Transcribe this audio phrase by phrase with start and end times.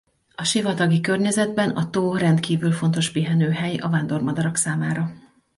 [0.35, 5.13] A sivatagi környezetben a tó rendkívül fontos pihenőhely a vándormadarak számára.